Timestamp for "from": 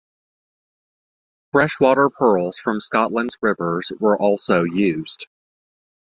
2.57-2.79